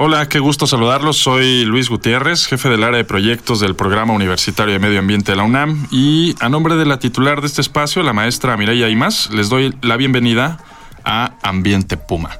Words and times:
Hola, 0.00 0.28
qué 0.28 0.38
gusto 0.38 0.68
saludarlos. 0.68 1.16
Soy 1.16 1.64
Luis 1.64 1.88
Gutiérrez, 1.88 2.46
jefe 2.46 2.68
del 2.68 2.84
área 2.84 2.98
de 2.98 3.04
proyectos 3.04 3.58
del 3.58 3.74
Programa 3.74 4.12
Universitario 4.12 4.72
de 4.72 4.78
Medio 4.78 5.00
Ambiente 5.00 5.32
de 5.32 5.36
la 5.36 5.42
UNAM 5.42 5.88
y 5.90 6.36
a 6.38 6.48
nombre 6.48 6.76
de 6.76 6.86
la 6.86 7.00
titular 7.00 7.40
de 7.40 7.48
este 7.48 7.62
espacio, 7.62 8.04
la 8.04 8.12
maestra 8.12 8.56
Mireya 8.56 8.88
Imas, 8.88 9.28
les 9.32 9.48
doy 9.48 9.74
la 9.82 9.96
bienvenida 9.96 10.58
a 11.04 11.32
Ambiente 11.42 11.96
Puma. 11.96 12.30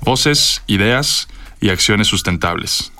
Voces, 0.00 0.62
ideas 0.66 1.28
y 1.60 1.68
acciones 1.68 2.08
sustentables. 2.08 2.90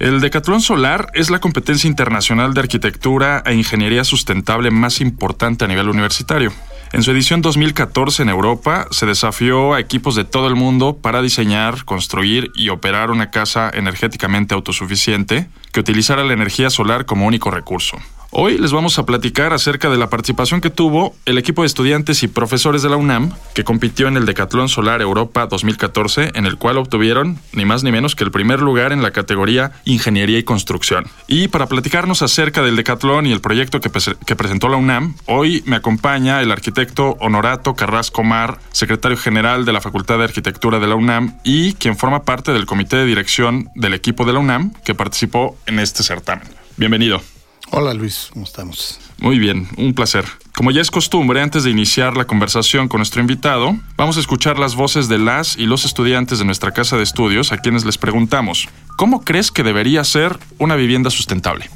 El 0.00 0.20
Decatlón 0.20 0.60
Solar 0.60 1.06
es 1.14 1.30
la 1.30 1.38
competencia 1.38 1.86
internacional 1.86 2.54
de 2.54 2.60
arquitectura 2.60 3.44
e 3.46 3.54
ingeniería 3.54 4.02
sustentable 4.02 4.72
más 4.72 5.00
importante 5.00 5.64
a 5.64 5.68
nivel 5.68 5.88
universitario. 5.88 6.52
En 6.90 7.02
su 7.02 7.10
edición 7.10 7.42
2014 7.42 8.22
en 8.22 8.30
Europa, 8.30 8.88
se 8.90 9.04
desafió 9.04 9.74
a 9.74 9.80
equipos 9.80 10.14
de 10.14 10.24
todo 10.24 10.48
el 10.48 10.56
mundo 10.56 10.96
para 10.96 11.20
diseñar, 11.20 11.84
construir 11.84 12.50
y 12.54 12.70
operar 12.70 13.10
una 13.10 13.30
casa 13.30 13.70
energéticamente 13.72 14.54
autosuficiente 14.54 15.48
que 15.70 15.80
utilizara 15.80 16.24
la 16.24 16.32
energía 16.32 16.70
solar 16.70 17.04
como 17.04 17.26
único 17.26 17.50
recurso. 17.50 17.98
Hoy 18.30 18.58
les 18.58 18.72
vamos 18.72 18.98
a 18.98 19.06
platicar 19.06 19.54
acerca 19.54 19.88
de 19.88 19.96
la 19.96 20.10
participación 20.10 20.60
que 20.60 20.68
tuvo 20.68 21.16
el 21.24 21.38
equipo 21.38 21.62
de 21.62 21.66
estudiantes 21.66 22.22
y 22.22 22.28
profesores 22.28 22.82
de 22.82 22.90
la 22.90 22.98
UNAM 22.98 23.32
que 23.54 23.64
compitió 23.64 24.06
en 24.06 24.18
el 24.18 24.26
Decatlón 24.26 24.68
Solar 24.68 25.00
Europa 25.00 25.46
2014, 25.46 26.32
en 26.34 26.44
el 26.44 26.58
cual 26.58 26.76
obtuvieron 26.76 27.38
ni 27.52 27.64
más 27.64 27.84
ni 27.84 27.90
menos 27.90 28.14
que 28.14 28.24
el 28.24 28.30
primer 28.30 28.60
lugar 28.60 28.92
en 28.92 29.02
la 29.02 29.12
categoría 29.12 29.72
Ingeniería 29.86 30.38
y 30.38 30.42
Construcción. 30.42 31.06
Y 31.26 31.48
para 31.48 31.68
platicarnos 31.68 32.20
acerca 32.20 32.62
del 32.62 32.76
Decatlón 32.76 33.24
y 33.24 33.32
el 33.32 33.40
proyecto 33.40 33.80
que, 33.80 33.88
presentó 34.36 34.68
la 34.68 34.76
UNAM, 34.76 35.14
hoy 35.24 35.62
me 35.64 35.76
acompaña 35.76 36.42
el 36.42 36.52
arquitecto 36.52 37.16
Honorato 37.20 37.76
Carrasco 37.76 38.24
Mar, 38.24 38.58
secretario 38.72 39.16
general 39.16 39.64
de 39.64 39.72
la 39.72 39.80
Facultad 39.80 40.18
de 40.18 40.24
Arquitectura 40.24 40.78
de 40.78 40.86
la 40.86 40.96
UNAM 40.96 41.38
y 41.44 41.72
quien 41.72 41.96
forma 41.96 42.24
parte 42.24 42.52
del 42.52 42.66
comité 42.66 42.98
de 42.98 43.06
dirección 43.06 43.70
del 43.74 43.94
equipo 43.94 44.26
de 44.26 44.34
la 44.34 44.38
UNAM 44.38 44.74
que 44.84 44.94
participó 44.94 45.56
en 45.64 45.78
este 45.78 46.02
certamen. 46.02 46.46
Bienvenido. 46.76 47.22
Hola 47.70 47.92
Luis, 47.92 48.30
¿cómo 48.32 48.44
estamos? 48.44 48.98
Muy 49.18 49.38
bien, 49.38 49.68
un 49.76 49.92
placer. 49.92 50.24
Como 50.54 50.70
ya 50.70 50.80
es 50.80 50.90
costumbre, 50.90 51.42
antes 51.42 51.64
de 51.64 51.70
iniciar 51.70 52.16
la 52.16 52.24
conversación 52.24 52.88
con 52.88 52.98
nuestro 52.98 53.20
invitado, 53.20 53.76
vamos 53.96 54.16
a 54.16 54.20
escuchar 54.20 54.58
las 54.58 54.74
voces 54.74 55.08
de 55.08 55.18
las 55.18 55.56
y 55.56 55.66
los 55.66 55.84
estudiantes 55.84 56.38
de 56.38 56.44
nuestra 56.44 56.72
casa 56.72 56.96
de 56.96 57.02
estudios 57.02 57.52
a 57.52 57.58
quienes 57.58 57.84
les 57.84 57.98
preguntamos, 57.98 58.68
¿cómo 58.96 59.22
crees 59.22 59.50
que 59.50 59.62
debería 59.62 60.02
ser 60.04 60.38
una 60.58 60.76
vivienda 60.76 61.10
sustentable? 61.10 61.68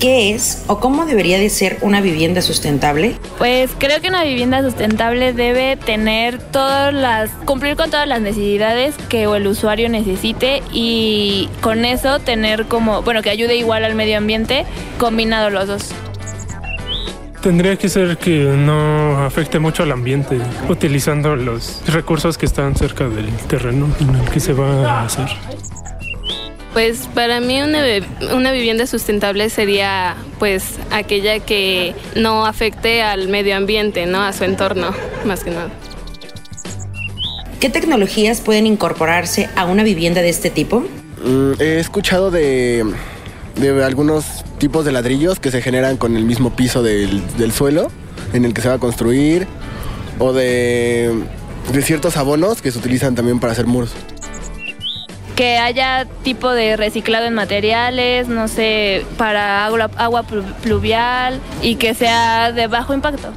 ¿Qué 0.00 0.32
es 0.32 0.64
o 0.66 0.80
cómo 0.80 1.04
debería 1.04 1.38
de 1.38 1.50
ser 1.50 1.76
una 1.82 2.00
vivienda 2.00 2.40
sustentable? 2.40 3.16
Pues 3.36 3.70
creo 3.76 4.00
que 4.00 4.08
una 4.08 4.24
vivienda 4.24 4.62
sustentable 4.62 5.34
debe 5.34 5.76
tener 5.76 6.38
todas 6.38 6.94
las, 6.94 7.28
cumplir 7.44 7.76
con 7.76 7.90
todas 7.90 8.08
las 8.08 8.22
necesidades 8.22 8.94
que 9.10 9.24
el 9.24 9.46
usuario 9.46 9.90
necesite 9.90 10.62
y 10.72 11.50
con 11.60 11.84
eso 11.84 12.18
tener 12.18 12.64
como, 12.64 13.02
bueno, 13.02 13.20
que 13.20 13.28
ayude 13.28 13.56
igual 13.56 13.84
al 13.84 13.94
medio 13.94 14.16
ambiente, 14.16 14.64
combinado 14.98 15.50
los 15.50 15.68
dos. 15.68 15.90
Tendría 17.42 17.76
que 17.76 17.90
ser 17.90 18.16
que 18.16 18.44
no 18.56 19.22
afecte 19.22 19.58
mucho 19.58 19.82
al 19.82 19.92
ambiente, 19.92 20.38
utilizando 20.70 21.36
los 21.36 21.82
recursos 21.86 22.38
que 22.38 22.46
están 22.46 22.74
cerca 22.74 23.06
del 23.06 23.30
terreno 23.48 23.86
en 24.00 24.14
el 24.14 24.30
que 24.30 24.40
se 24.40 24.54
va 24.54 25.00
a 25.00 25.04
hacer. 25.04 25.28
Pues 26.72 27.08
para 27.14 27.40
mí 27.40 27.60
una, 27.60 27.82
una, 28.32 28.52
vivienda 28.52 28.86
sustentable 28.86 29.50
sería 29.50 30.16
pues 30.38 30.74
aquella 30.92 31.40
que 31.40 31.94
no 32.14 32.46
afecte 32.46 33.02
al 33.02 33.28
medio 33.28 33.56
ambiente, 33.56 34.06
¿no? 34.06 34.22
A 34.22 34.32
su 34.32 34.44
entorno, 34.44 34.92
más 35.24 35.42
que 35.42 35.50
nada. 35.50 35.70
¿Qué 37.58 37.70
tecnologías 37.70 38.40
pueden 38.40 38.66
incorporarse 38.66 39.50
a 39.56 39.64
una 39.64 39.82
vivienda 39.82 40.22
de 40.22 40.28
este 40.28 40.48
tipo? 40.48 40.84
Mm, 41.24 41.60
he 41.60 41.80
escuchado 41.80 42.30
de, 42.30 42.84
de, 43.56 43.84
algunos 43.84 44.24
tipos 44.58 44.84
de 44.84 44.92
ladrillos 44.92 45.40
que 45.40 45.50
se 45.50 45.60
generan 45.60 45.96
con 45.96 46.16
el 46.16 46.24
mismo 46.24 46.54
piso 46.54 46.84
del, 46.84 47.20
del 47.36 47.52
suelo 47.52 47.90
en 48.32 48.44
el 48.44 48.54
que 48.54 48.62
se 48.62 48.68
va 48.68 48.76
a 48.76 48.78
construir 48.78 49.48
o 50.20 50.32
de, 50.32 51.12
de 51.72 51.82
ciertos 51.82 52.16
abonos 52.16 52.62
que 52.62 52.70
se 52.70 52.78
utilizan 52.78 53.14
también 53.16 53.40
para 53.40 53.52
hacer 53.52 53.66
muros 53.66 53.90
que 55.40 55.56
haya 55.56 56.06
tipo 56.22 56.50
de 56.50 56.76
reciclado 56.76 57.24
en 57.24 57.32
materiales, 57.32 58.28
no 58.28 58.46
sé, 58.46 59.06
para 59.16 59.64
agua, 59.64 60.22
pluvial 60.60 61.40
y 61.62 61.76
que 61.76 61.94
sea 61.94 62.52
de 62.52 62.66
bajo 62.66 62.92
impacto. 62.92 63.32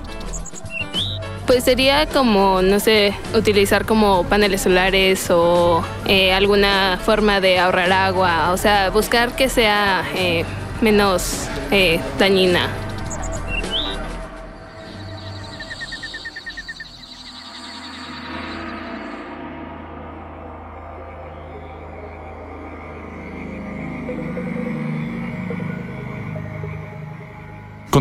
Pues 1.48 1.64
sería 1.64 2.06
como, 2.08 2.62
no 2.62 2.82
sé, 2.82 3.14
utilizar 3.34 3.86
como 3.86 4.26
paneles 4.26 4.64
solares 4.64 5.32
o 5.32 5.82
eh, 6.06 6.34
alguna 6.34 7.00
forma 7.06 7.40
de 7.40 7.58
ahorrar 7.60 7.94
agua, 7.94 8.52
o 8.52 8.58
sea, 8.58 8.90
buscar 8.90 9.34
que 9.38 9.48
sea 9.48 10.04
eh, 10.18 10.44
menos 10.82 11.48
eh, 11.72 12.02
dañina 12.20 12.68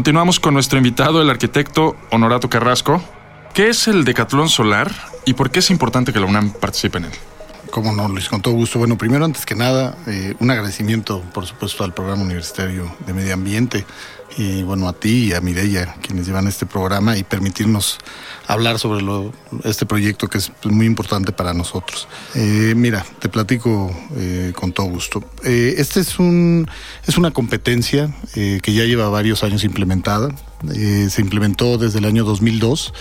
Continuamos 0.02 0.40
con 0.40 0.54
nuestro 0.54 0.78
invitado, 0.78 1.22
el 1.22 1.30
arquitecto 1.30 1.94
Honorato 2.10 2.50
Carrasco. 2.50 3.00
¿Qué 3.54 3.68
es 3.68 3.86
el 3.86 4.04
Decatlón 4.04 4.48
Solar 4.48 4.90
y 5.26 5.34
por 5.34 5.52
qué 5.52 5.60
es 5.60 5.70
importante 5.70 6.12
que 6.12 6.18
la 6.18 6.26
UNAM 6.26 6.50
participe 6.54 6.98
en 6.98 7.04
él? 7.04 7.12
Cómo 7.72 7.90
no, 7.90 8.06
Luis, 8.06 8.28
con 8.28 8.42
todo 8.42 8.52
gusto. 8.52 8.78
Bueno, 8.78 8.98
primero, 8.98 9.24
antes 9.24 9.46
que 9.46 9.54
nada, 9.54 9.96
eh, 10.06 10.34
un 10.40 10.50
agradecimiento, 10.50 11.22
por 11.32 11.46
supuesto, 11.46 11.84
al 11.84 11.94
Programa 11.94 12.22
Universitario 12.22 12.94
de 13.06 13.14
Medio 13.14 13.32
Ambiente 13.32 13.86
y, 14.36 14.62
bueno, 14.62 14.86
a 14.90 14.92
ti 14.92 15.28
y 15.28 15.32
a 15.32 15.40
Mireya, 15.40 15.94
quienes 16.02 16.26
llevan 16.26 16.46
este 16.46 16.66
programa 16.66 17.16
y 17.16 17.22
permitirnos 17.22 17.96
hablar 18.46 18.78
sobre 18.78 19.02
este 19.64 19.86
proyecto 19.86 20.28
que 20.28 20.36
es 20.36 20.52
muy 20.64 20.84
importante 20.84 21.32
para 21.32 21.54
nosotros. 21.54 22.08
Eh, 22.34 22.74
mira, 22.76 23.06
te 23.20 23.30
platico 23.30 23.90
eh, 24.16 24.52
con 24.54 24.72
todo 24.72 24.88
gusto. 24.88 25.24
Este 25.42 26.00
es, 26.00 26.18
un, 26.18 26.68
es 27.06 27.16
una 27.16 27.30
competencia 27.30 28.14
que 28.34 28.72
ya 28.74 28.84
lleva 28.84 29.08
varios 29.08 29.44
años 29.44 29.64
implementada. 29.64 30.28
se 30.62 31.22
implementó 31.22 31.78
desde 31.78 32.00
el 32.00 32.04
año 32.04 32.24
2002 32.24 32.92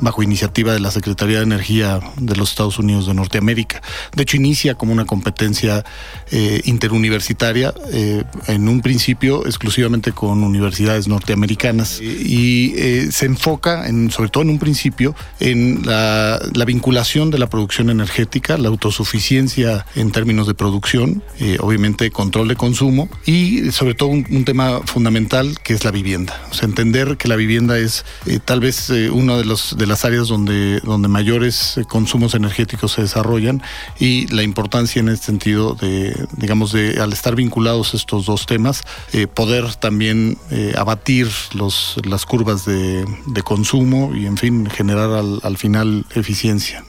bajo 0.00 0.22
iniciativa 0.22 0.72
de 0.72 0.80
la 0.80 0.90
Secretaría 0.90 1.38
de 1.38 1.44
Energía 1.44 2.00
de 2.16 2.36
los 2.36 2.50
Estados 2.50 2.78
Unidos 2.78 3.06
de 3.06 3.14
Norteamérica. 3.14 3.82
De 4.14 4.22
hecho, 4.22 4.36
inicia 4.36 4.74
como 4.74 4.92
una 4.92 5.04
competencia 5.04 5.84
eh, 6.30 6.60
interuniversitaria, 6.64 7.74
eh, 7.92 8.24
en 8.46 8.68
un 8.68 8.80
principio 8.80 9.46
exclusivamente 9.46 10.12
con 10.12 10.42
universidades 10.42 11.08
norteamericanas, 11.08 12.00
y 12.00 12.74
eh, 12.76 13.08
se 13.10 13.26
enfoca, 13.26 13.88
en, 13.88 14.10
sobre 14.10 14.30
todo 14.30 14.42
en 14.42 14.50
un 14.50 14.58
principio, 14.58 15.14
en 15.38 15.82
la, 15.84 16.40
vinculación 16.66 17.30
de 17.30 17.38
la 17.38 17.48
producción 17.48 17.90
energética, 17.90 18.56
la 18.56 18.68
autosuficiencia 18.68 19.84
en 19.96 20.12
términos 20.12 20.46
de 20.46 20.54
producción, 20.54 21.20
obviamente 21.58 22.12
control 22.12 22.46
de 22.46 22.54
consumo, 22.54 23.08
y 23.26 23.72
sobre 23.72 23.94
todo 23.94 24.10
un, 24.10 24.44
tema 24.44 24.82
fundamental 24.86 25.58
que 25.64 25.74
es 25.74 25.84
la 25.84 25.90
vivienda. 25.90 26.40
O 26.52 26.64
entender 26.64 27.16
que 27.16 27.26
la 27.26 27.34
vivienda 27.34 27.76
es 27.76 28.04
tal 28.44 28.60
vez 28.60 28.90
uno 29.10 29.36
de 29.36 29.44
los 29.44 29.76
las 29.90 30.04
áreas 30.04 30.28
donde, 30.28 30.80
donde 30.80 31.08
mayores 31.08 31.76
eh, 31.76 31.84
consumos 31.84 32.34
energéticos 32.34 32.92
se 32.92 33.02
desarrollan 33.02 33.62
y 33.98 34.26
la 34.28 34.42
importancia 34.42 35.00
en 35.00 35.08
este 35.08 35.26
sentido 35.26 35.74
de, 35.74 36.26
digamos, 36.36 36.72
de 36.72 37.00
al 37.00 37.12
estar 37.12 37.34
vinculados 37.34 37.92
estos 37.92 38.24
dos 38.24 38.46
temas, 38.46 38.82
eh, 39.12 39.26
poder 39.26 39.74
también 39.74 40.38
eh, 40.50 40.72
abatir 40.76 41.28
los, 41.54 41.96
las 42.04 42.24
curvas 42.24 42.64
de, 42.64 43.04
consumo 43.44 44.14
y, 44.14 44.26
en 44.26 44.36
fin, 44.36 44.68
generar 44.70 45.10
al, 45.10 45.40
al 45.42 45.56
final 45.56 46.06
eficiencia. 46.14 46.84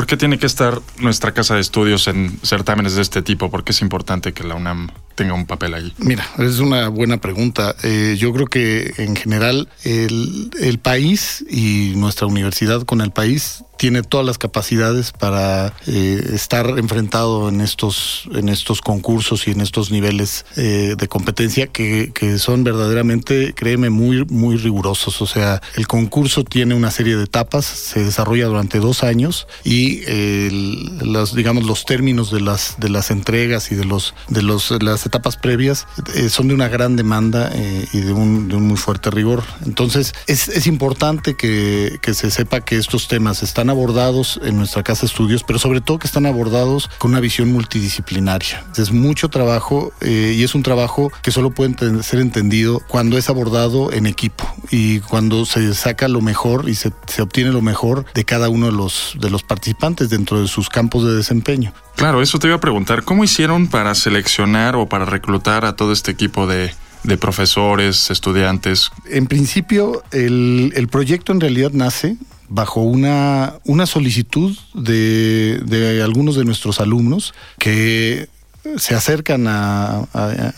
¿Por 0.00 0.06
qué 0.06 0.16
tiene 0.16 0.38
que 0.38 0.46
estar 0.46 0.80
nuestra 1.00 1.34
casa 1.34 1.56
de 1.56 1.60
estudios 1.60 2.08
en 2.08 2.40
certámenes 2.42 2.94
de 2.94 3.02
este 3.02 3.20
tipo? 3.20 3.50
¿Por 3.50 3.64
qué 3.64 3.72
es 3.72 3.82
importante 3.82 4.32
que 4.32 4.44
la 4.44 4.54
UNAM 4.54 4.88
tenga 5.14 5.34
un 5.34 5.44
papel 5.44 5.74
ahí? 5.74 5.92
Mira, 5.98 6.26
es 6.38 6.58
una 6.58 6.88
buena 6.88 7.18
pregunta. 7.18 7.76
Eh, 7.82 8.16
yo 8.18 8.32
creo 8.32 8.46
que 8.46 8.94
en 8.96 9.14
general 9.14 9.68
el, 9.84 10.48
el 10.58 10.78
país 10.78 11.44
y 11.50 11.92
nuestra 11.96 12.26
universidad 12.26 12.84
con 12.84 13.02
el 13.02 13.10
país 13.10 13.62
tiene 13.80 14.02
todas 14.02 14.26
las 14.26 14.36
capacidades 14.36 15.10
para 15.10 15.72
eh, 15.86 16.32
estar 16.34 16.78
enfrentado 16.78 17.48
en 17.48 17.62
estos, 17.62 18.28
en 18.34 18.50
estos 18.50 18.82
concursos 18.82 19.48
y 19.48 19.52
en 19.52 19.62
estos 19.62 19.90
niveles 19.90 20.44
eh, 20.58 20.96
de 20.98 21.08
competencia 21.08 21.66
que, 21.66 22.12
son 22.36 22.62
verdaderamente, 22.62 23.54
créeme, 23.54 23.88
muy, 23.88 24.26
muy 24.26 24.58
rigurosos. 24.58 25.22
O 25.22 25.26
sea, 25.26 25.62
el 25.76 25.86
concurso 25.86 26.44
tiene 26.44 26.74
una 26.74 26.90
serie 26.90 27.16
de 27.16 27.24
etapas, 27.24 27.64
se 27.64 28.04
desarrolla 28.04 28.48
durante 28.48 28.80
dos 28.80 29.02
años 29.02 29.46
y 29.64 30.04
el, 30.04 30.98
los, 30.98 31.34
digamos, 31.34 31.64
los 31.64 31.86
términos 31.86 32.30
de 32.30 32.42
las, 32.42 32.76
de 32.80 32.90
las 32.90 33.10
entregas 33.10 33.72
y 33.72 33.76
de 33.76 33.86
los, 33.86 34.12
de 34.28 34.42
los, 34.42 34.70
las 34.82 35.06
etapas 35.06 35.38
previas 35.38 35.86
eh, 36.16 36.28
son 36.28 36.48
de 36.48 36.54
una 36.54 36.68
gran 36.68 36.96
demanda 36.96 37.50
eh, 37.54 37.86
y 37.94 38.00
de 38.00 38.12
un, 38.12 38.48
de 38.48 38.56
un, 38.56 38.66
muy 38.66 38.76
fuerte 38.76 39.10
rigor. 39.10 39.42
Entonces, 39.64 40.12
es, 40.26 40.48
es 40.48 40.66
importante 40.66 41.34
que, 41.34 41.98
que 42.02 42.12
se 42.12 42.30
sepa 42.30 42.60
que 42.60 42.76
estos 42.76 43.08
temas 43.08 43.42
están 43.42 43.69
abordados 43.70 44.40
en 44.44 44.56
nuestra 44.56 44.82
casa 44.82 45.02
de 45.02 45.06
estudios, 45.06 45.42
pero 45.42 45.58
sobre 45.58 45.80
todo 45.80 45.98
que 45.98 46.06
están 46.06 46.26
abordados 46.26 46.90
con 46.98 47.12
una 47.12 47.20
visión 47.20 47.50
multidisciplinaria. 47.52 48.64
Es 48.76 48.92
mucho 48.92 49.28
trabajo 49.28 49.92
eh, 50.00 50.34
y 50.36 50.42
es 50.42 50.54
un 50.54 50.62
trabajo 50.62 51.10
que 51.22 51.30
solo 51.30 51.50
puede 51.50 52.02
ser 52.02 52.20
entendido 52.20 52.80
cuando 52.88 53.16
es 53.16 53.28
abordado 53.30 53.92
en 53.92 54.06
equipo 54.06 54.52
y 54.70 55.00
cuando 55.00 55.46
se 55.46 55.74
saca 55.74 56.08
lo 56.08 56.20
mejor 56.20 56.68
y 56.68 56.74
se, 56.74 56.92
se 57.06 57.22
obtiene 57.22 57.52
lo 57.52 57.62
mejor 57.62 58.04
de 58.14 58.24
cada 58.24 58.48
uno 58.48 58.66
de 58.66 58.72
los, 58.72 59.16
de 59.20 59.30
los 59.30 59.42
participantes 59.42 60.10
dentro 60.10 60.40
de 60.40 60.48
sus 60.48 60.68
campos 60.68 61.04
de 61.04 61.14
desempeño. 61.14 61.72
Claro, 61.96 62.22
eso 62.22 62.38
te 62.38 62.46
iba 62.46 62.56
a 62.56 62.60
preguntar, 62.60 63.04
¿cómo 63.04 63.24
hicieron 63.24 63.68
para 63.68 63.94
seleccionar 63.94 64.76
o 64.76 64.88
para 64.88 65.04
reclutar 65.04 65.64
a 65.64 65.76
todo 65.76 65.92
este 65.92 66.10
equipo 66.10 66.46
de, 66.46 66.72
de 67.02 67.18
profesores, 67.18 68.10
estudiantes? 68.10 68.90
En 69.06 69.26
principio, 69.26 70.02
el, 70.10 70.72
el 70.74 70.88
proyecto 70.88 71.32
en 71.32 71.40
realidad 71.40 71.72
nace 71.72 72.16
bajo 72.50 72.80
una, 72.82 73.54
una 73.64 73.86
solicitud 73.86 74.56
de, 74.74 75.60
de 75.64 76.02
algunos 76.02 76.34
de 76.36 76.44
nuestros 76.44 76.80
alumnos 76.80 77.32
que 77.58 78.28
se 78.76 78.94
acercan 78.94 79.46
a, 79.46 80.00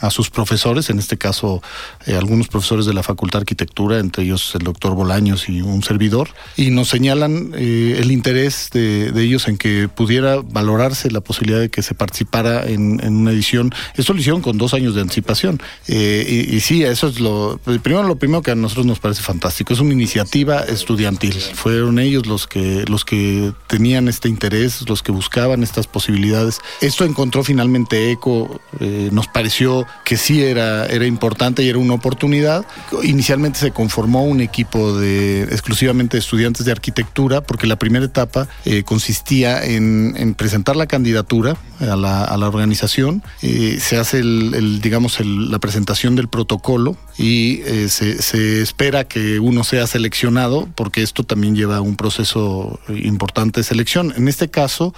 a, 0.01 0.11
sus 0.11 0.31
profesores, 0.31 0.91
en 0.91 0.99
este 0.99 1.17
caso 1.17 1.63
eh, 2.07 2.17
algunos 2.17 2.49
profesores 2.49 2.85
de 2.85 2.95
la 2.95 3.03
Facultad 3.03 3.39
de 3.39 3.43
Arquitectura, 3.43 3.99
entre 3.99 4.25
ellos 4.25 4.55
el 4.55 4.63
doctor 4.65 4.95
Bolaños 4.95 5.49
y 5.49 5.63
un 5.63 5.83
servidor, 5.83 6.31
y 6.57 6.71
nos 6.71 6.89
señalan 6.89 7.53
eh, 7.55 7.99
el 8.01 8.11
interés 8.11 8.71
de, 8.73 9.13
ellos 9.23 9.47
en 9.47 9.57
que 9.57 9.89
pudiera 9.89 10.41
valorarse 10.43 11.11
la 11.11 11.21
posibilidad 11.21 11.61
de 11.61 11.71
que 11.71 11.83
se 11.83 11.95
participara 11.95 12.65
en, 12.69 13.01
una 13.05 13.31
edición. 13.31 13.73
Esto 13.95 14.15
lo 14.15 14.21
hicieron 14.21 14.43
con 14.43 14.59
dos 14.59 14.75
años 14.75 14.95
de 14.95 15.01
anticipación. 15.01 15.61
Eh, 15.87 16.47
y, 16.51 16.57
y, 16.57 16.61
sí, 16.61 16.83
eso 16.83 17.07
es 17.07 17.21
lo 17.21 17.61
primero, 17.83 18.03
lo 18.03 18.17
primero 18.17 18.43
que 18.43 18.51
a 18.51 18.55
nosotros 18.57 18.87
nos 18.87 18.99
parece 18.99 19.23
fantástico. 19.23 19.73
Es 19.73 19.81
una 19.81 19.93
iniciativa 19.93 20.61
estudiantil. 20.61 21.35
Fueron 21.35 21.99
ellos 22.01 22.27
los 22.27 22.49
que, 22.49 22.85
los 22.89 23.05
que 23.05 23.53
tenían 23.69 24.09
este 24.09 24.29
interés, 24.29 24.89
los 24.89 25.03
que 25.03 25.13
buscaban 25.13 25.63
estas 25.63 25.87
posibilidades. 25.87 26.61
Esto 26.81 27.05
encontró 27.05 27.45
finalmente 27.45 27.92
eco 27.93 28.61
eh, 28.81 29.09
nos 29.13 29.27
pareció 29.29 29.87
que 30.05 30.17
sí 30.17 30.43
era, 30.43 30.87
era 30.87 31.07
importante 31.07 31.63
y 31.63 31.69
era 31.69 31.79
una 31.79 31.95
oportunidad. 31.95 32.65
Inicialmente 33.03 33.59
se 33.59 33.71
conformó 33.71 34.25
un 34.25 34.41
equipo 34.41 34.99
de 34.99 35.43
exclusivamente 35.45 36.17
de 36.17 36.21
estudiantes 36.21 36.67
de 36.67 36.73
arquitectura 36.73 37.41
porque 37.41 37.67
la 37.67 37.77
primera 37.77 38.05
etapa 38.05 38.49
eh, 38.65 38.83
consistía 38.83 39.65
en, 39.65 40.15
en, 40.17 40.35
presentar 40.35 40.77
la 40.77 40.87
candidatura 40.87 41.57
a 41.81 41.97
la, 41.97 42.25
a 42.25 42.37
organización, 42.47 43.23
eh, 43.43 43.79
se 43.81 43.97
hace 43.97 44.19
el, 44.19 44.81
digamos 44.81 45.19
la 45.21 45.59
presentación 45.59 46.17
del 46.17 46.29
protocolo 46.29 46.97
y 47.19 47.61
eh, 47.63 47.89
se, 47.89 48.63
espera 48.63 49.05
que 49.05 49.39
uno 49.39 49.65
sea 49.65 49.87
seleccionado 49.87 50.69
porque 50.75 51.03
esto 51.03 51.25
también 51.25 51.55
lleva 51.55 51.81
un 51.81 51.97
proceso 51.97 52.81
importante 52.89 53.61
de 53.61 53.65
selección. 53.65 54.13
En 54.17 54.29
este 54.29 54.49
caso, 54.49 54.95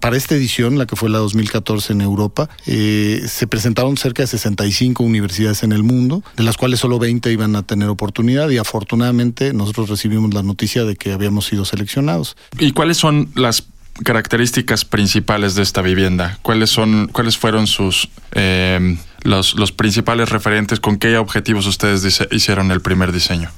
para 0.00 0.16
esta 0.16 0.34
edición, 0.34 0.78
la 0.78 0.86
que 0.86 0.96
fue 0.96 1.08
la 1.08 1.18
2014 1.18 1.92
en 1.92 2.00
Europa, 2.36 2.50
eh, 2.66 3.22
se 3.26 3.46
presentaron 3.46 3.96
cerca 3.96 4.22
de 4.22 4.26
65 4.26 5.02
universidades 5.02 5.62
en 5.62 5.72
el 5.72 5.82
mundo, 5.82 6.22
de 6.36 6.42
las 6.42 6.56
cuales 6.56 6.80
solo 6.80 6.98
20 6.98 7.32
iban 7.32 7.56
a 7.56 7.62
tener 7.62 7.88
oportunidad 7.88 8.48
y 8.50 8.58
afortunadamente 8.58 9.52
nosotros 9.52 9.88
recibimos 9.88 10.34
la 10.34 10.42
noticia 10.42 10.84
de 10.84 10.96
que 10.96 11.12
habíamos 11.12 11.46
sido 11.46 11.64
seleccionados. 11.64 12.36
¿Y 12.58 12.72
cuáles 12.72 12.98
son 12.98 13.30
las 13.34 13.64
características 14.02 14.84
principales 14.84 15.54
de 15.54 15.62
esta 15.62 15.80
vivienda? 15.82 16.38
¿Cuáles 16.42 16.70
son, 16.70 17.08
cuáles 17.08 17.38
fueron 17.38 17.66
sus 17.66 18.08
eh, 18.32 18.98
los, 19.22 19.54
los 19.54 19.72
principales 19.72 20.28
referentes? 20.28 20.80
¿Con 20.80 20.98
qué 20.98 21.16
objetivos 21.16 21.66
ustedes 21.66 22.02
dice, 22.02 22.28
hicieron 22.30 22.70
el 22.70 22.80
primer 22.80 23.12
diseño? 23.12 23.50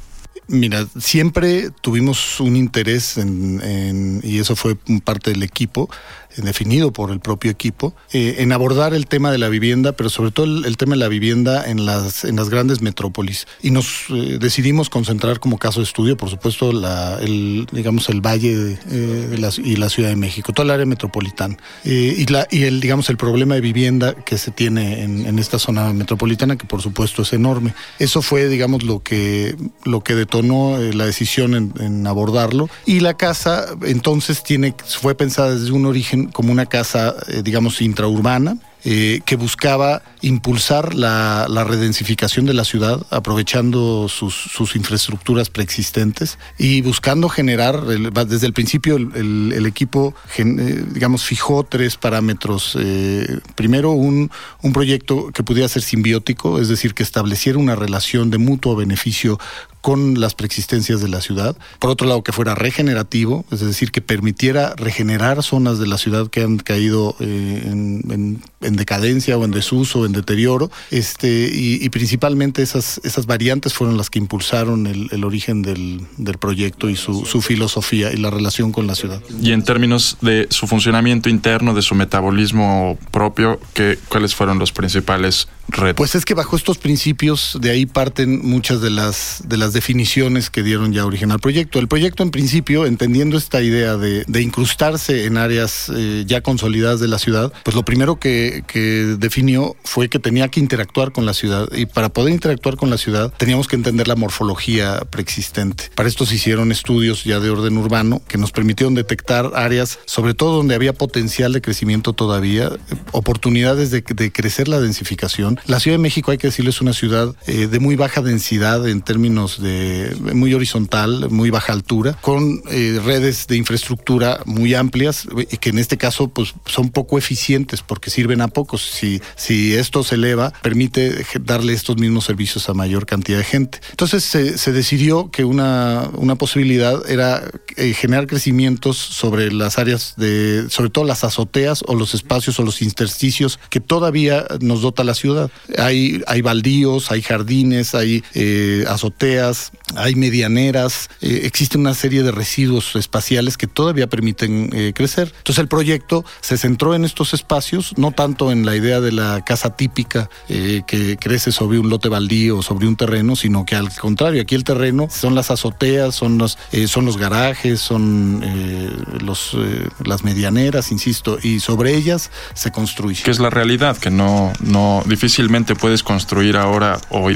Mira, 0.50 0.86
siempre 0.98 1.68
tuvimos 1.82 2.40
un 2.40 2.56
interés 2.56 3.18
en, 3.18 3.60
en, 3.60 4.20
y 4.24 4.38
eso 4.38 4.56
fue 4.56 4.76
parte 5.04 5.30
del 5.30 5.42
equipo, 5.42 5.90
definido 6.36 6.92
por 6.92 7.10
el 7.10 7.20
propio 7.20 7.50
equipo, 7.50 7.94
eh, 8.12 8.36
en 8.38 8.52
abordar 8.52 8.94
el 8.94 9.06
tema 9.06 9.30
de 9.30 9.38
la 9.38 9.48
vivienda, 9.48 9.92
pero 9.92 10.10
sobre 10.10 10.30
todo 10.30 10.46
el, 10.46 10.64
el, 10.64 10.76
tema 10.76 10.94
de 10.94 11.00
la 11.00 11.08
vivienda 11.08 11.68
en 11.68 11.86
las, 11.86 12.24
en 12.24 12.36
las 12.36 12.48
grandes 12.48 12.80
metrópolis. 12.80 13.46
Y 13.62 13.70
nos 13.70 14.06
eh, 14.10 14.38
decidimos 14.40 14.90
concentrar 14.90 15.40
como 15.40 15.58
caso 15.58 15.80
de 15.80 15.84
estudio, 15.84 16.16
por 16.16 16.30
supuesto, 16.30 16.72
la, 16.72 17.18
el, 17.20 17.66
digamos, 17.72 18.08
el 18.08 18.20
Valle 18.20 18.78
eh, 18.90 18.94
de 19.30 19.38
la, 19.38 19.50
y 19.56 19.76
la 19.76 19.88
Ciudad 19.88 20.10
de 20.10 20.16
México, 20.16 20.52
toda 20.52 20.64
el 20.64 20.70
área 20.72 20.86
metropolitana. 20.86 21.56
Eh, 21.84 22.14
y, 22.18 22.26
la, 22.26 22.46
y 22.50 22.64
el, 22.64 22.80
digamos, 22.80 23.08
el 23.10 23.16
problema 23.16 23.54
de 23.54 23.60
vivienda 23.60 24.14
que 24.14 24.38
se 24.38 24.50
tiene 24.50 25.02
en, 25.02 25.26
en, 25.26 25.38
esta 25.38 25.58
zona 25.58 25.92
metropolitana, 25.92 26.56
que 26.56 26.66
por 26.66 26.82
supuesto 26.82 27.22
es 27.22 27.32
enorme. 27.32 27.74
Eso 27.98 28.22
fue, 28.22 28.48
digamos, 28.48 28.82
lo 28.82 29.02
que, 29.02 29.56
lo 29.84 30.02
que 30.02 30.14
detonó 30.14 30.78
la 30.78 31.06
decisión 31.06 31.54
en, 31.54 31.72
en 31.80 32.06
abordarlo. 32.06 32.68
Y 32.86 33.00
la 33.00 33.16
casa, 33.16 33.66
entonces, 33.82 34.42
tiene, 34.42 34.74
fue 34.86 35.14
pensada 35.14 35.54
desde 35.54 35.72
un 35.72 35.86
origen 35.86 36.17
como 36.26 36.52
una 36.52 36.66
casa, 36.66 37.14
eh, 37.28 37.42
digamos, 37.42 37.80
intraurbana, 37.80 38.56
eh, 38.90 39.20
que 39.26 39.36
buscaba 39.36 40.00
impulsar 40.22 40.94
la, 40.94 41.46
redensificación 41.68 42.46
de 42.46 42.54
la 42.54 42.64
ciudad, 42.64 43.06
aprovechando 43.10 44.08
sus, 44.08 44.34
sus 44.34 44.76
infraestructuras 44.76 45.50
preexistentes 45.50 46.38
y 46.56 46.80
buscando 46.80 47.28
generar, 47.28 47.84
desde 47.84 48.46
el 48.46 48.54
principio 48.54 48.96
el, 48.96 49.66
equipo, 49.66 50.14
eh, 50.38 50.84
digamos, 50.90 51.22
fijó 51.22 51.64
tres 51.64 51.98
parámetros. 51.98 52.78
Eh, 52.80 53.40
primero, 53.56 53.90
un, 53.90 54.30
proyecto 54.72 55.32
que 55.34 55.42
pudiera 55.42 55.68
ser 55.68 55.82
simbiótico, 55.82 56.58
es 56.58 56.68
decir, 56.68 56.94
que 56.94 57.02
estableciera 57.02 57.58
una 57.58 57.76
relación 57.76 58.30
de 58.30 58.38
mutuo 58.38 58.74
beneficio 58.74 59.38
con 59.82 60.20
las 60.20 60.34
preexistencias 60.34 61.00
de 61.00 61.08
la 61.08 61.20
ciudad. 61.20 61.56
Por 61.78 61.90
otro 61.90 62.06
lado, 62.06 62.22
que 62.22 62.32
fuera 62.32 62.54
regenerativo, 62.54 63.44
es 63.50 63.60
decir, 63.60 63.90
que 63.90 64.00
permitiera 64.00 64.74
regenerar 64.76 65.42
zonas 65.42 65.78
de 65.78 65.86
la 65.86 65.98
ciudad 65.98 66.28
que 66.28 66.42
han 66.42 66.58
caído 66.58 67.16
en, 67.20 68.02
en, 68.10 68.42
en, 68.60 68.77
decadencia 68.78 69.36
o 69.36 69.44
en 69.44 69.50
desuso, 69.50 70.06
en 70.06 70.12
deterioro. 70.12 70.70
Este, 70.90 71.50
y, 71.52 71.84
y, 71.84 71.88
principalmente 71.90 72.62
esas, 72.62 73.00
esas 73.04 73.26
variantes 73.26 73.74
fueron 73.74 73.96
las 73.96 74.10
que 74.10 74.18
impulsaron 74.18 74.86
el, 74.86 75.08
el 75.10 75.24
origen 75.24 75.62
del, 75.62 76.06
del, 76.16 76.38
proyecto 76.38 76.88
y 76.88 76.96
su, 76.96 77.26
su, 77.26 77.42
filosofía 77.42 78.12
y 78.12 78.16
la 78.16 78.30
relación 78.30 78.72
con 78.72 78.86
la 78.86 78.94
ciudad. 78.94 79.20
Y 79.42 79.52
en 79.52 79.62
términos 79.62 80.16
de 80.20 80.46
su 80.50 80.66
funcionamiento 80.66 81.28
interno, 81.28 81.74
de 81.74 81.82
su 81.82 81.94
metabolismo 81.94 82.98
propio, 83.10 83.60
¿qué, 83.74 83.98
¿cuáles 84.08 84.34
fueron 84.34 84.58
los 84.58 84.72
principales 84.72 85.48
retos? 85.68 85.96
Pues 85.96 86.14
es 86.14 86.24
que 86.24 86.34
bajo 86.34 86.56
estos 86.56 86.78
principios 86.78 87.58
de 87.60 87.70
ahí 87.70 87.86
parten 87.86 88.40
muchas 88.46 88.80
de 88.80 88.90
las, 88.90 89.42
de 89.46 89.56
las 89.56 89.72
definiciones 89.72 90.50
que 90.50 90.62
dieron 90.62 90.92
ya 90.92 91.04
origen 91.04 91.32
al 91.32 91.40
proyecto. 91.40 91.78
El 91.78 91.88
proyecto 91.88 92.22
en 92.22 92.30
principio, 92.30 92.86
entendiendo 92.86 93.36
esta 93.36 93.60
idea 93.60 93.96
de, 93.96 94.24
de 94.26 94.42
incrustarse 94.42 95.24
en 95.24 95.36
áreas 95.36 95.90
eh, 95.94 96.24
ya 96.26 96.40
consolidadas 96.40 97.00
de 97.00 97.08
la 97.08 97.18
ciudad, 97.18 97.52
pues 97.64 97.74
lo 97.74 97.84
primero 97.84 98.16
que, 98.16 98.57
que, 98.66 99.16
definió 99.18 99.76
fue 99.84 100.08
que 100.08 100.18
tenía 100.18 100.48
que 100.48 100.60
interactuar 100.60 101.12
con 101.12 101.26
la 101.26 101.34
ciudad 101.34 101.68
y 101.72 101.86
para 101.86 102.08
poder 102.08 102.32
interactuar 102.32 102.76
con 102.76 102.90
la 102.90 102.98
ciudad 102.98 103.32
teníamos 103.36 103.68
que 103.68 103.76
entender 103.76 104.08
la 104.08 104.16
morfología 104.16 105.00
preexistente. 105.10 105.90
Para 105.94 106.08
esto 106.08 106.26
se 106.26 106.36
hicieron 106.36 106.72
estudios 106.72 107.24
ya 107.24 107.40
de 107.40 107.50
orden 107.50 107.76
urbano 107.76 108.22
que 108.28 108.38
nos 108.38 108.52
permitieron 108.52 108.94
detectar 108.94 109.52
áreas, 109.54 109.98
sobre 110.06 110.34
todo 110.34 110.56
donde 110.56 110.74
había 110.74 110.92
potencial 110.92 111.52
de 111.52 111.60
crecimiento 111.60 112.12
todavía, 112.12 112.70
oportunidades 113.12 113.90
de, 113.90 114.02
de 114.02 114.32
crecer 114.32 114.68
la 114.68 114.80
densificación. 114.80 115.60
La 115.66 115.80
Ciudad 115.80 115.96
de 115.96 116.02
México, 116.02 116.30
hay 116.30 116.38
que 116.38 116.48
decirlo, 116.48 116.70
es 116.70 116.80
una 116.80 116.92
ciudad 116.92 117.34
eh, 117.46 117.66
de 117.66 117.80
muy 117.80 117.96
baja 117.96 118.22
densidad 118.22 118.88
en 118.88 119.02
términos 119.02 119.60
de 119.60 120.16
muy 120.34 120.54
horizontal, 120.54 121.28
muy 121.30 121.50
baja 121.50 121.72
altura, 121.72 122.18
con 122.20 122.62
eh, 122.70 123.00
redes 123.04 123.46
de 123.46 123.56
infraestructura 123.56 124.40
muy 124.44 124.74
amplias 124.74 125.26
y 125.50 125.56
que 125.58 125.70
en 125.70 125.78
este 125.78 125.96
caso 125.96 126.28
pues 126.28 126.54
son 126.66 126.90
poco 126.90 127.18
eficientes 127.18 127.82
porque 127.82 128.10
sirven 128.10 128.40
a 128.40 128.47
pocos. 128.50 128.82
Si, 128.82 129.20
si 129.36 129.74
esto 129.74 130.02
se 130.02 130.16
eleva, 130.16 130.52
permite 130.62 131.24
darle 131.40 131.72
estos 131.72 131.96
mismos 131.96 132.24
servicios 132.24 132.68
a 132.68 132.74
mayor 132.74 133.06
cantidad 133.06 133.38
de 133.38 133.44
gente. 133.44 133.80
Entonces 133.90 134.24
se, 134.24 134.72
decidió 134.72 135.30
que 135.30 135.44
una, 135.44 136.08
una 136.14 136.36
posibilidad 136.36 137.08
era 137.10 137.42
eh, 137.76 137.94
generar 137.94 138.26
crecimientos 138.26 138.96
sobre 138.96 139.52
las 139.52 139.78
áreas 139.78 140.14
de, 140.16 140.66
sobre 140.68 140.90
todo 140.90 141.04
las 141.04 141.24
azoteas 141.24 141.82
o 141.86 141.94
los 141.94 142.14
espacios 142.14 142.58
o 142.60 142.62
los 142.62 142.82
intersticios 142.82 143.58
que 143.70 143.80
todavía 143.80 144.46
nos 144.60 144.82
dota 144.82 145.04
la 145.04 145.14
ciudad. 145.14 145.50
Hay, 145.78 146.22
hay 146.26 146.42
baldíos, 146.42 147.10
hay 147.10 147.22
jardines, 147.22 147.94
hay 147.94 148.22
eh, 148.34 148.84
azoteas, 148.88 149.72
hay 149.96 150.14
medianeras, 150.14 151.08
eh, 151.20 151.40
existe 151.44 151.78
una 151.78 151.94
serie 151.94 152.22
de 152.22 152.30
residuos 152.30 152.94
espaciales 152.96 153.56
que 153.56 153.66
todavía 153.66 154.06
permiten 154.08 154.92
crecer. 154.94 155.32
Entonces 155.38 155.58
el 155.58 155.68
proyecto 155.68 156.24
se 156.40 156.58
centró 156.58 156.94
en 156.94 157.04
estos 157.04 157.34
espacios, 157.34 157.94
no 157.96 158.12
tanto 158.12 158.37
en 158.50 158.64
la 158.64 158.76
idea 158.76 159.00
de 159.00 159.12
la 159.12 159.42
casa 159.44 159.76
típica 159.76 160.30
eh, 160.48 160.82
que 160.86 161.16
crece 161.16 161.52
sobre 161.52 161.78
un 161.78 161.88
lote 161.90 162.08
baldío 162.08 162.58
o 162.58 162.62
sobre 162.62 162.86
un 162.86 162.96
terreno, 162.96 163.36
sino 163.36 163.64
que 163.64 163.76
al 163.76 163.92
contrario, 163.94 164.42
aquí 164.42 164.54
el 164.54 164.64
terreno 164.64 165.08
son 165.10 165.34
las 165.34 165.50
azoteas, 165.50 166.14
son 166.14 166.38
los, 166.38 166.58
eh, 166.72 166.86
son 166.86 167.04
los 167.04 167.16
garajes, 167.18 167.80
son 167.80 168.42
eh, 168.44 168.90
los, 169.20 169.56
las 170.04 170.24
medianeras, 170.24 170.92
insisto, 170.92 171.38
y 171.42 171.60
sobre 171.60 171.94
ellas 171.94 172.30
se 172.54 172.70
construye. 172.70 173.22
Que 173.22 173.30
es 173.30 173.40
la 173.40 173.50
realidad, 173.50 173.96
que 173.96 174.10
no, 174.10 174.52
no 174.60 175.02
difícilmente 175.06 175.74
puedes 175.74 176.02
construir 176.02 176.56
ahora 176.56 177.00
o 177.10 177.30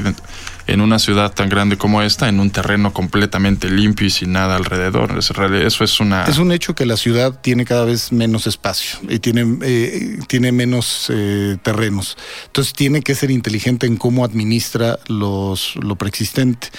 en 0.67 0.81
una 0.81 0.99
ciudad 0.99 1.33
tan 1.33 1.49
grande 1.49 1.77
como 1.77 2.01
esta, 2.01 2.29
en 2.29 2.39
un 2.39 2.49
terreno 2.49 2.93
completamente 2.93 3.69
limpio 3.69 4.07
y 4.07 4.09
sin 4.09 4.31
nada 4.31 4.55
alrededor. 4.55 5.17
Eso 5.17 5.83
es 5.83 5.99
una... 5.99 6.23
Es 6.25 6.37
un 6.37 6.51
hecho 6.51 6.75
que 6.75 6.85
la 6.85 6.97
ciudad 6.97 7.39
tiene 7.41 7.65
cada 7.65 7.85
vez 7.85 8.11
menos 8.11 8.47
espacio 8.47 8.99
y 9.09 9.19
tiene, 9.19 9.57
eh, 9.61 10.19
tiene 10.27 10.51
menos 10.51 11.07
eh, 11.09 11.57
terrenos. 11.61 12.17
Entonces 12.45 12.73
tiene 12.73 13.01
que 13.01 13.15
ser 13.15 13.31
inteligente 13.31 13.87
en 13.87 13.97
cómo 13.97 14.23
administra 14.23 14.99
los, 15.07 15.75
lo 15.75 15.95
preexistente. 15.95 16.69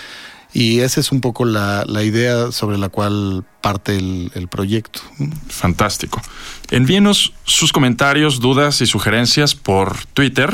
Y 0.57 0.81
esa 0.81 1.01
es 1.01 1.11
un 1.11 1.21
poco 1.21 1.45
la, 1.45 1.85
la 1.89 2.05
idea 2.05 2.53
sobre 2.53 2.79
la 2.79 2.89
cual 2.89 3.45
parte 3.61 3.97
el, 3.97 4.31
el 4.35 4.47
proyecto. 4.47 5.01
Fantástico. 5.49 6.23
Envíenos 6.71 7.33
sus 7.45 7.73
comentarios, 7.73 8.39
dudas 8.39 8.81
y 8.81 8.87
sugerencias 8.87 9.57
por 9.57 10.07
Twitter 10.15 10.53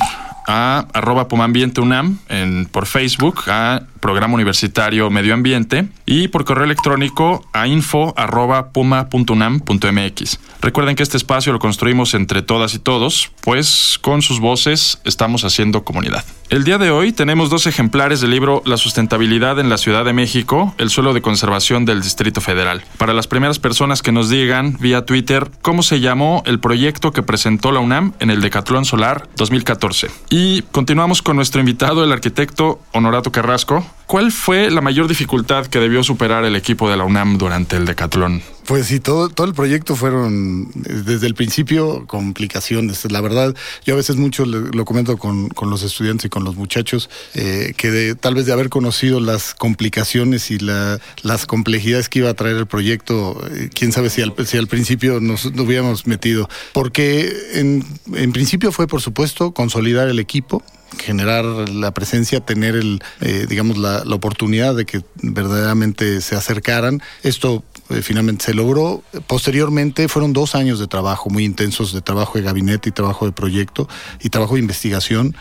a 0.51 0.89
arroba 0.95 1.29
Pumambiente 1.29 1.81
UNAM, 1.81 2.19
en, 2.29 2.67
por 2.67 2.87
Facebook 2.87 3.45
a 3.47 3.83
Programa 4.01 4.35
Universitario 4.35 5.09
Medio 5.09 5.33
Ambiente 5.33 5.87
y 6.07 6.27
por 6.27 6.45
correo 6.45 6.65
electrónico 6.65 7.47
a 7.53 7.69
info 7.69 8.13
arroba 8.17 8.71
puma.unam.mx. 8.71 10.41
Recuerden 10.61 10.97
que 10.97 11.05
este 11.05 11.19
espacio 11.19 11.53
lo 11.53 11.61
construimos 11.61 12.15
entre 12.15 12.43
todas 12.43 12.75
y 12.75 12.81
todos, 12.81 13.31
pues 13.43 13.99
con 14.01 14.23
sus 14.23 14.41
voces 14.41 15.01
estamos 15.05 15.45
haciendo 15.45 15.85
comunidad. 15.85 16.25
El 16.51 16.65
día 16.65 16.79
de 16.79 16.91
hoy 16.91 17.13
tenemos 17.13 17.49
dos 17.49 17.69
ejemplares 17.69 18.21
del 18.21 18.33
libro 18.33 18.61
La 18.67 18.77
sustentabilidad 18.77 19.61
en 19.61 19.69
la 19.69 19.79
Ciudad 19.79 20.05
de 20.05 20.13
México, 20.13 20.75
el 20.79 20.91
suelo 20.91 21.15
de 21.15 21.23
conservación 21.23 21.85
del 21.85 22.03
Distrito 22.03 22.41
Federal. 22.41 22.83
Para 22.99 23.15
las 23.15 23.29
primeras 23.29 23.61
personas 23.61 24.03
que 24.03 24.11
nos 24.11 24.31
digan 24.31 24.77
vía 24.81 25.07
Twitter 25.07 25.49
cómo 25.63 25.85
se 25.85 26.01
llamó 26.01 26.43
el 26.47 26.59
proyecto 26.59 27.13
que 27.13 27.23
presentó 27.23 27.71
la 27.71 27.79
UNAM 27.79 28.15
en 28.19 28.31
el 28.31 28.41
Decatlón 28.41 28.85
Solar 28.85 29.29
2014. 29.37 30.09
Y 30.29 30.63
continuamos 30.73 31.23
con 31.23 31.37
nuestro 31.37 31.61
invitado, 31.61 32.03
el 32.03 32.11
arquitecto 32.11 32.81
Honorato 32.91 33.31
Carrasco. 33.31 33.87
¿Cuál 34.09 34.33
fue 34.33 34.73
la 34.73 34.81
mayor 34.81 35.07
dificultad 35.07 35.67
que 35.67 35.79
debió 35.79 36.03
superar 36.03 36.45
el 36.45 36.57
equipo 36.57 36.91
de 36.91 36.97
la 36.97 37.05
UNAM 37.05 37.39
durante 37.39 37.77
el 37.77 37.85
Decatlón? 37.85 38.43
Pues 38.71 38.87
sí, 38.87 39.01
todo, 39.01 39.29
todo 39.31 39.49
el 39.49 39.53
proyecto 39.53 39.97
fueron 39.97 40.71
eh, 40.89 41.03
desde 41.05 41.27
el 41.27 41.35
principio 41.35 42.07
complicaciones. 42.07 43.05
La 43.11 43.21
verdad, 43.21 43.53
yo 43.85 43.95
a 43.95 43.97
veces 43.97 44.15
mucho 44.15 44.47
lo 44.47 44.85
comento 44.85 45.19
con, 45.19 45.49
con 45.49 45.71
los 45.71 45.83
estudiantes 45.83 46.27
y 46.27 46.29
con 46.29 46.45
los 46.45 46.55
muchachos, 46.55 47.11
eh, 47.35 47.75
que 47.77 47.91
de, 47.91 48.15
tal 48.15 48.37
vez 48.37 48.47
de 48.47 48.53
haber 48.53 48.69
conocido 48.69 49.19
las 49.19 49.57
complicaciones 49.57 50.53
y 50.53 50.61
la- 50.61 51.01
las 51.23 51.47
complejidades 51.47 52.09
que 52.09 52.21
iba 52.21 52.31
a 52.31 52.35
traer 52.35 52.59
el 52.59 52.69
proyecto, 52.69 53.45
eh, 53.51 53.71
quién 53.75 53.91
sabe 53.91 54.09
si 54.09 54.23
al, 54.23 54.35
si 54.47 54.57
al 54.57 54.69
principio 54.69 55.19
nos, 55.19 55.53
nos 55.53 55.67
hubiéramos 55.67 56.07
metido. 56.07 56.49
Porque 56.73 57.29
en, 57.55 57.85
en 58.15 58.31
principio 58.31 58.71
fue, 58.71 58.87
por 58.87 59.01
supuesto, 59.01 59.51
consolidar 59.53 60.07
el 60.09 60.21
equipo, 60.21 60.63
generar 60.99 61.45
la 61.45 61.93
presencia, 61.93 62.39
tener 62.41 62.77
el, 62.77 63.03
eh, 63.21 63.47
digamos, 63.49 63.79
la, 63.79 64.05
la 64.05 64.15
oportunidad 64.15 64.77
de 64.77 64.87
que 64.87 65.03
verdaderamente 65.23 66.21
se 66.21 66.37
acercaran. 66.37 67.01
Esto 67.23 67.65
eh, 67.91 68.03
finalmente 68.03 68.45
se 68.45 68.55
logró. 68.55 69.03
Posteriormente 69.27 70.09
fueron 70.09 70.33
dos 70.33 70.55
años 70.55 70.79
de 70.79 70.87
trabajo 70.87 71.31
muy 71.31 71.45
intensos, 71.45 71.93
de 71.93 72.01
trabajo 72.01 72.39
de 72.39 72.45
gabinete 72.45 72.89
y 72.89 72.93
trabajo 72.93 73.27
de 73.27 73.33
proyecto 73.33 73.89
y 74.21 74.31
trabajo 74.31 74.55
de 74.55 74.61
investigación. 74.61 75.35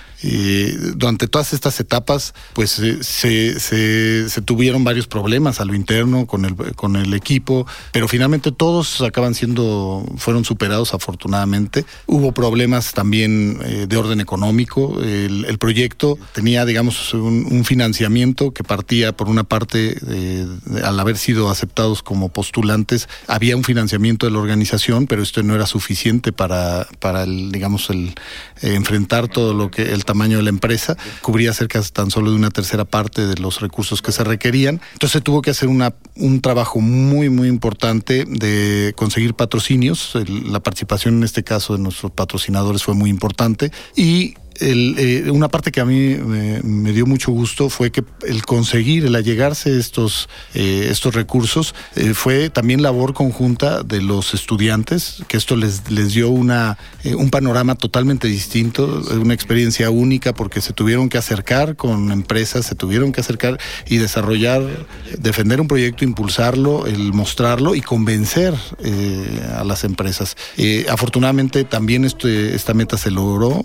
Durante 0.96 1.28
todas 1.28 1.54
estas 1.54 1.80
etapas, 1.80 2.34
pues 2.54 2.80
eh, 2.80 3.04
se, 3.04 3.60
se, 3.60 4.42
tuvieron 4.42 4.84
varios 4.84 5.08
problemas 5.08 5.62
a 5.62 5.66
lo 5.66 5.74
interno 5.74 6.26
con 6.26 6.46
el, 6.46 6.56
con 6.76 6.96
el 6.96 7.14
equipo, 7.14 7.66
pero 7.94 8.08
finalmente 8.08 8.52
todos 8.52 9.02
acaban 9.02 9.34
siendo, 9.34 10.06
fueron 10.18 10.44
superados 10.44 10.94
afortunadamente. 10.94 11.86
Hubo 12.06 12.34
problemas 12.34 12.94
también 12.94 13.60
eh, 13.64 13.86
de 13.88 13.98
orden 13.98 14.20
económico. 14.20 15.02
El, 15.02 15.58
proyecto 15.60 16.18
tenía, 16.34 16.66
digamos, 16.66 17.14
un, 17.14 17.46
un 17.52 17.66
financiamiento 17.66 18.52
que 18.52 18.64
partía 18.64 19.12
por 19.12 19.28
una 19.28 19.44
parte, 19.44 19.98
al 20.84 21.00
haber 21.00 21.18
sido 21.18 21.50
aceptados 21.50 22.02
como 22.02 22.30
postulantes, 22.40 23.10
había 23.28 23.58
un 23.58 23.66
financiamiento 23.66 24.26
de 24.26 24.32
la 24.32 24.40
organización, 24.40 25.08
pero 25.08 25.22
esto 25.22 25.44
no 25.44 25.56
era 25.56 25.66
suficiente 25.66 26.32
para, 26.32 26.88
para 27.00 27.24
el, 27.24 27.52
digamos, 27.52 27.90
el 27.90 28.16
eh, 28.62 28.76
enfrentar 28.76 29.28
todo 29.28 29.54
lo 29.54 29.70
que 29.70 29.92
el 29.92 30.06
tamaño 30.06 30.38
de 30.38 30.44
la 30.44 30.50
empresa. 30.50 30.96
Cubría 31.22 31.52
cerca 31.52 31.82
tan 31.92 32.12
solo 32.12 32.32
de 32.32 32.38
una 32.38 32.50
tercera 32.50 32.86
parte 32.86 33.28
de 33.28 33.36
los 33.36 33.60
recursos 33.60 34.02
que 34.02 34.14
se 34.14 34.24
requerían. 34.24 34.80
Entonces 34.94 35.22
tuvo 35.22 35.42
que 35.42 35.50
hacer 35.50 35.68
una, 35.68 35.94
un 36.16 36.40
trabajo 36.40 36.80
muy, 36.80 37.30
muy 37.30 37.50
importante 37.50 38.24
de 38.26 38.94
conseguir 38.96 39.34
patrocinios. 39.34 40.14
La 40.46 40.62
participación 40.62 41.18
en 41.18 41.24
este 41.24 41.44
caso 41.44 41.76
de 41.76 41.84
nuestros 41.84 42.14
patrocinadores 42.14 42.84
fue 42.84 42.94
muy 42.94 43.10
importante 43.10 43.70
y 43.98 44.36
eh, 44.62 45.30
una 45.32 45.48
parte 45.48 45.72
que 45.72 45.80
a 45.80 45.86
mí 45.86 46.16
me, 46.16 46.92
dio 46.92 47.06
mucho 47.06 47.32
gusto 47.32 47.70
fue 47.70 47.92
que 47.92 48.04
el 48.28 48.44
conseguir, 48.46 49.06
el 49.06 49.16
allegarse 49.16 49.78
estos, 49.78 50.28
eh, 50.54 50.88
estos 50.92 51.16
recursos, 51.16 51.74
eh, 51.96 52.14
fue 52.14 52.50
también 52.50 52.82
labor 52.82 53.14
conjunta 53.14 53.84
de 53.84 54.02
los 54.02 54.34
estudiantes, 54.34 55.24
que 55.28 55.38
esto 55.38 55.56
les, 55.56 55.90
les 55.90 56.14
dio 56.14 56.30
una, 56.30 56.78
un 57.06 57.30
panorama 57.30 57.76
totalmente 57.76 58.28
distinto, 58.28 59.04
una 59.20 59.34
experiencia 59.34 59.90
única, 59.90 60.34
porque 60.34 60.62
se 60.62 60.74
tuvieron 60.74 61.10
que 61.10 61.18
acercar 61.18 61.76
con 61.76 62.12
empresas, 62.12 62.66
se 62.66 62.76
tuvieron 62.76 63.12
que 63.12 63.22
acercar 63.22 63.60
y 63.88 63.98
desarrollar, 63.98 64.62
defender 65.18 65.62
un 65.62 65.68
proyecto, 65.68 66.04
impulsarlo, 66.04 66.86
el 66.86 67.14
mostrarlo 67.14 67.76
y 67.76 67.82
convencer 67.82 68.54
a 69.56 69.64
las 69.64 69.84
empresas. 69.84 70.36
Afortunadamente 70.90 71.64
también 71.64 72.06
este, 72.06 72.56
esta 72.56 72.74
meta 72.74 72.98
se 72.98 73.12
logró. 73.12 73.64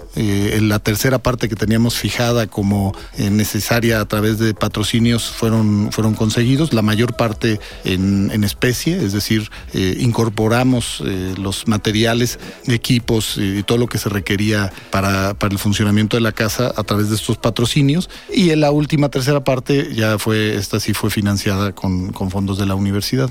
Tercera 0.85 1.19
parte 1.19 1.49
que 1.49 1.57
teníamos 1.57 1.97
fijada 1.97 2.47
como 2.47 2.95
eh, 3.19 3.31
necesaria 3.31 4.01
a 4.01 4.05
través 4.05 4.39
de 4.39 4.55
patrocinios 4.55 5.25
fueron, 5.25 5.91
fueron 5.91 6.15
conseguidos, 6.15 6.73
la 6.73 6.83
mayor 6.83 7.17
parte 7.17 7.59
en, 7.85 8.31
en 8.31 8.45
especie, 8.45 9.05
es 9.05 9.13
decir, 9.13 9.51
eh, 9.73 9.97
incorporamos 9.99 11.03
eh, 11.05 11.35
los 11.37 11.67
materiales, 11.67 12.39
equipos 12.69 13.37
y 13.39 13.65
todo 13.65 13.79
lo 13.79 13.89
que 13.89 13.99
se 13.99 14.09
requería 14.09 14.73
para, 14.91 15.35
para 15.35 15.53
el 15.53 15.59
funcionamiento 15.59 16.17
de 16.17 16.21
la 16.21 16.33
casa 16.33 16.73
a 16.77 16.85
través 16.85 17.09
de 17.09 17.17
estos 17.17 17.39
patrocinios. 17.39 18.11
Y 18.33 18.51
en 18.51 18.61
la 18.61 18.71
última 18.71 19.09
tercera 19.09 19.43
parte 19.43 19.95
ya 19.95 20.19
fue, 20.19 20.55
esta 20.55 20.79
sí 20.79 20.95
fue 20.95 21.11
financiada 21.11 21.73
con, 21.73 22.13
con 22.13 22.31
fondos 22.31 22.59
de 22.59 22.67
la 22.67 22.75
universidad. 22.75 23.31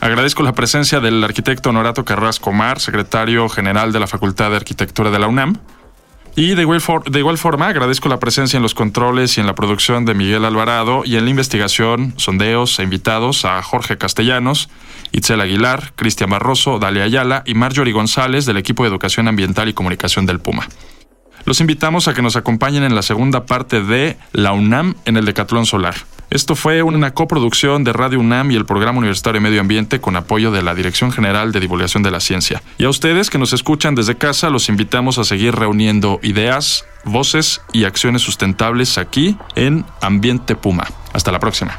Agradezco 0.00 0.42
la 0.42 0.52
presencia 0.52 1.00
del 1.00 1.22
arquitecto 1.24 1.70
Honorato 1.70 2.04
Carrasco 2.04 2.52
Mar, 2.52 2.80
secretario 2.80 3.48
general 3.48 3.92
de 3.92 4.00
la 4.00 4.06
Facultad 4.06 4.50
de 4.50 4.56
Arquitectura 4.56 5.10
de 5.10 5.18
la 5.18 5.26
UNAM. 5.26 5.58
Y 6.38 6.54
de 6.54 6.62
igual, 6.62 7.38
forma 7.38 7.68
agradezco 7.68 8.10
la 8.10 8.20
presencia 8.20 8.58
en 8.58 8.62
los 8.62 8.74
controles 8.74 9.38
y 9.38 9.40
en 9.40 9.46
la 9.46 9.54
producción 9.54 10.04
de 10.04 10.12
Miguel 10.12 10.44
Alvarado 10.44 11.02
y 11.02 11.16
en 11.16 11.24
la 11.24 11.30
investigación, 11.30 12.12
sondeos 12.18 12.78
e 12.78 12.82
invitados 12.82 13.46
a 13.46 13.62
Jorge 13.62 13.96
Castellanos, 13.96 14.68
Itzel 15.12 15.40
Aguilar, 15.40 15.94
Cristian 15.96 16.28
Barroso, 16.28 16.78
Dalia 16.78 17.04
Ayala 17.04 17.42
y 17.46 17.54
Marjorie 17.54 17.94
González 17.94 18.44
del 18.44 18.58
equipo 18.58 18.82
de 18.82 18.90
Educación 18.90 19.28
Ambiental 19.28 19.70
y 19.70 19.72
Comunicación 19.72 20.26
del 20.26 20.40
Puma. 20.40 20.68
Los 21.46 21.62
invitamos 21.62 22.06
a 22.06 22.12
que 22.12 22.20
nos 22.20 22.36
acompañen 22.36 22.82
en 22.82 22.94
la 22.94 23.00
segunda 23.02 23.46
parte 23.46 23.82
de 23.82 24.18
La 24.32 24.52
UNAM 24.52 24.94
en 25.06 25.16
el 25.16 25.24
Decatlón 25.24 25.64
Solar. 25.64 25.94
Esto 26.30 26.56
fue 26.56 26.82
una 26.82 27.12
coproducción 27.12 27.84
de 27.84 27.92
Radio 27.92 28.18
UNAM 28.18 28.50
y 28.50 28.56
el 28.56 28.66
Programa 28.66 28.98
Universitario 28.98 29.40
de 29.40 29.48
Medio 29.48 29.60
Ambiente 29.60 30.00
con 30.00 30.16
apoyo 30.16 30.50
de 30.50 30.62
la 30.62 30.74
Dirección 30.74 31.12
General 31.12 31.52
de 31.52 31.60
Divulgación 31.60 32.02
de 32.02 32.10
la 32.10 32.20
Ciencia. 32.20 32.62
Y 32.78 32.84
a 32.84 32.90
ustedes 32.90 33.30
que 33.30 33.38
nos 33.38 33.52
escuchan 33.52 33.94
desde 33.94 34.16
casa, 34.16 34.50
los 34.50 34.68
invitamos 34.68 35.18
a 35.18 35.24
seguir 35.24 35.54
reuniendo 35.54 36.18
ideas, 36.22 36.84
voces 37.04 37.60
y 37.72 37.84
acciones 37.84 38.22
sustentables 38.22 38.98
aquí 38.98 39.36
en 39.54 39.84
Ambiente 40.00 40.56
Puma. 40.56 40.86
Hasta 41.12 41.30
la 41.30 41.38
próxima. 41.38 41.78